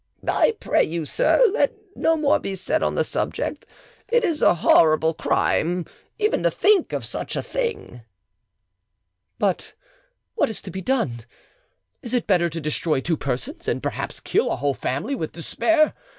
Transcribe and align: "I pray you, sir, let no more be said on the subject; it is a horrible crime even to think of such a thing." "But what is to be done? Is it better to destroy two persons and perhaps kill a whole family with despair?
"I 0.27 0.55
pray 0.59 0.83
you, 0.83 1.05
sir, 1.05 1.45
let 1.53 1.75
no 1.95 2.17
more 2.17 2.39
be 2.39 2.55
said 2.55 2.81
on 2.81 2.95
the 2.95 3.03
subject; 3.03 3.67
it 4.07 4.23
is 4.23 4.41
a 4.41 4.55
horrible 4.55 5.13
crime 5.13 5.85
even 6.17 6.41
to 6.41 6.49
think 6.49 6.91
of 6.91 7.05
such 7.05 7.35
a 7.35 7.43
thing." 7.43 8.01
"But 9.37 9.75
what 10.33 10.49
is 10.49 10.59
to 10.63 10.71
be 10.71 10.81
done? 10.81 11.23
Is 12.01 12.15
it 12.15 12.25
better 12.25 12.49
to 12.49 12.59
destroy 12.59 12.99
two 12.99 13.15
persons 13.15 13.67
and 13.67 13.83
perhaps 13.83 14.19
kill 14.19 14.49
a 14.51 14.55
whole 14.55 14.73
family 14.73 15.13
with 15.13 15.33
despair? 15.33 15.93